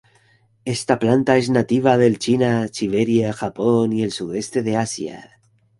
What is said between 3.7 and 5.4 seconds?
y el sudeste de Asia.